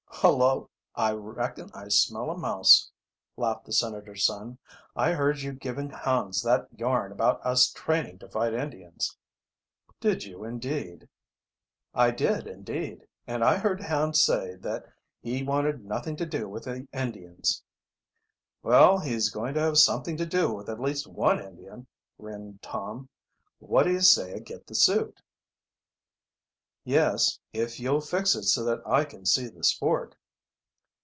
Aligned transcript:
"Hullo, 0.23 0.69
I 0.93 1.13
reckon 1.13 1.71
I 1.73 1.87
smell 1.87 2.29
a 2.29 2.37
mouse!" 2.37 2.91
laughed 3.37 3.65
the 3.65 3.73
senator's 3.73 4.23
son. 4.23 4.59
"I 4.95 5.13
heard 5.13 5.41
you 5.41 5.51
giving 5.53 5.89
Hans 5.89 6.43
that 6.43 6.67
yarn 6.77 7.11
about 7.11 7.43
us 7.43 7.71
training 7.71 8.19
to 8.19 8.29
fight 8.29 8.53
Indians."' 8.53 9.17
"Did 9.99 10.23
you 10.23 10.43
indeed." 10.43 11.09
"I 11.95 12.11
did 12.11 12.45
indeed; 12.45 13.07
and 13.25 13.43
I 13.43 13.57
heard 13.57 13.81
Hans 13.81 14.21
say 14.21 14.53
that 14.57 14.85
he 15.23 15.41
wanted 15.41 15.85
nothing 15.85 16.15
to 16.17 16.25
do 16.27 16.47
with 16.47 16.65
the 16.65 16.87
Indians." 16.93 17.63
"Well, 18.61 18.99
he's 18.99 19.29
going 19.29 19.55
to 19.55 19.61
have 19.61 19.79
something 19.79 20.17
to 20.17 20.25
do 20.27 20.53
with 20.53 20.69
at 20.69 20.79
least 20.79 21.07
one 21.07 21.39
Indian," 21.39 21.87
grinned 22.19 22.61
Tom. 22.61 23.09
"What 23.57 23.83
do 23.83 23.91
you 23.91 24.01
say 24.01 24.35
I 24.35 24.37
get 24.39 24.67
the 24.67 24.75
suit?" 24.75 25.19
"Yes; 26.83 27.39
if 27.53 27.79
you'll 27.79 28.01
fix 28.01 28.33
it 28.33 28.41
so 28.41 28.63
that 28.63 28.81
I 28.87 29.05
can 29.05 29.23
see 29.23 29.47
the 29.49 29.63
sport." 29.63 30.15